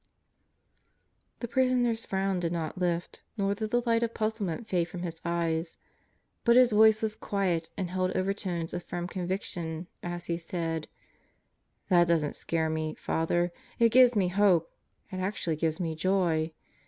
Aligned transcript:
The 1.41 1.47
prisoner's 1.47 2.05
frown 2.07 2.39
did 2.39 2.51
not 2.51 2.75
lift, 2.79 3.21
nor 3.37 3.53
did 3.53 3.69
the 3.69 3.83
light 3.85 4.01
of 4.01 4.15
puzzle 4.15 4.47
ment 4.47 4.67
fade 4.67 4.87
from 4.87 5.03
his 5.03 5.21
eyes, 5.23 5.77
but 6.43 6.55
his 6.55 6.71
voice 6.71 7.03
was 7.03 7.15
quiet 7.15 7.69
and 7.77 7.91
held 7.91 8.09
over 8.17 8.33
tones 8.33 8.73
of 8.73 8.83
firm 8.83 9.07
conviction 9.07 9.85
as 10.01 10.25
he 10.25 10.39
said: 10.39 10.87
"That 11.89 12.07
doesn't 12.07 12.35
scare 12.35 12.67
me, 12.67 12.95
Father. 12.95 13.51
It 13.77 13.89
gives 13.89 14.15
me 14.15 14.29
hope. 14.29 14.73
It 15.11 15.17
actually 15.17 15.55
gives 15.55 15.79
me 15.79 15.93
joy. 15.93 16.51